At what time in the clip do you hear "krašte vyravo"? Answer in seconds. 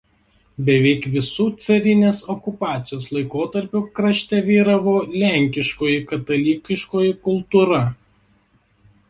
3.99-4.95